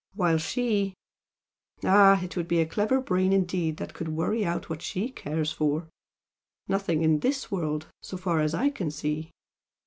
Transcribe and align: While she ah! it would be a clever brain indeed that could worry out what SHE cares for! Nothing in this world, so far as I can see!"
While 0.15 0.39
she 0.39 0.95
ah! 1.83 2.23
it 2.23 2.35
would 2.35 2.47
be 2.47 2.59
a 2.59 2.65
clever 2.65 2.99
brain 2.99 3.31
indeed 3.31 3.77
that 3.77 3.93
could 3.93 4.07
worry 4.09 4.43
out 4.43 4.67
what 4.67 4.81
SHE 4.81 5.11
cares 5.11 5.51
for! 5.51 5.89
Nothing 6.67 7.03
in 7.03 7.19
this 7.19 7.51
world, 7.51 7.85
so 8.01 8.17
far 8.17 8.39
as 8.39 8.55
I 8.55 8.71
can 8.71 8.89
see!" 8.89 9.29